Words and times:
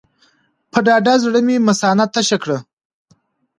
په 0.71 0.79
ډاډه 0.85 1.13
زړه 1.23 1.39
مې 1.47 1.55
مثانه 1.67 2.05
تشه 2.13 2.37
کړه. 2.43 2.57